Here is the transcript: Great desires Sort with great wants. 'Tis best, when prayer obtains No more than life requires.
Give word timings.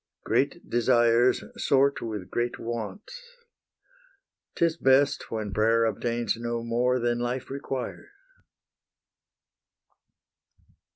Great 0.23 0.67
desires 0.67 1.43
Sort 1.63 2.01
with 2.01 2.31
great 2.31 2.57
wants. 2.57 3.37
'Tis 4.55 4.75
best, 4.75 5.29
when 5.29 5.53
prayer 5.53 5.85
obtains 5.85 6.35
No 6.37 6.63
more 6.63 6.97
than 6.99 7.19
life 7.19 7.51
requires. 7.51 8.09